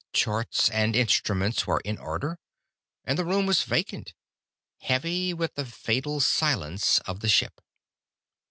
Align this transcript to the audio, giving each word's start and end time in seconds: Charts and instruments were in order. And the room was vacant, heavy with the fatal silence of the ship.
Charts 0.13 0.67
and 0.71 0.95
instruments 0.95 1.67
were 1.67 1.79
in 1.81 1.99
order. 1.99 2.39
And 3.05 3.19
the 3.19 3.23
room 3.23 3.45
was 3.45 3.61
vacant, 3.61 4.15
heavy 4.79 5.31
with 5.31 5.53
the 5.53 5.63
fatal 5.67 6.19
silence 6.21 6.97
of 7.05 7.19
the 7.19 7.29
ship. 7.29 7.61